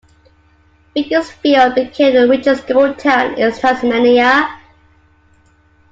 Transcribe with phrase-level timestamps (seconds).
[0.95, 4.49] Beaconsfield became the richest gold town in Tasmania.